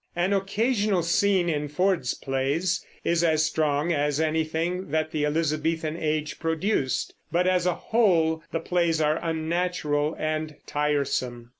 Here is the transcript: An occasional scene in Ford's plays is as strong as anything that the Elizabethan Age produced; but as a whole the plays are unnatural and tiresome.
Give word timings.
An 0.15 0.33
occasional 0.33 1.03
scene 1.03 1.47
in 1.47 1.67
Ford's 1.67 2.15
plays 2.15 2.83
is 3.03 3.23
as 3.23 3.45
strong 3.45 3.93
as 3.93 4.19
anything 4.19 4.89
that 4.89 5.11
the 5.11 5.27
Elizabethan 5.27 5.95
Age 5.95 6.39
produced; 6.39 7.13
but 7.31 7.45
as 7.45 7.67
a 7.67 7.75
whole 7.75 8.41
the 8.51 8.59
plays 8.59 8.99
are 8.99 9.19
unnatural 9.21 10.15
and 10.17 10.55
tiresome. 10.65 11.49